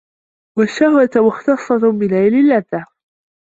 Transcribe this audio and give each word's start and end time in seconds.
وَالشَّهْوَةَ 0.57 1.09
مُخْتَصَّةٌ 1.15 1.91
بِنَيْلِ 1.91 2.33
اللَّذَّةِ 2.35 2.85